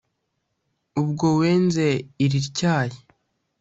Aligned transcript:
ubwo 1.01 1.27
wenze 1.39 1.85
irityaye 2.25 2.97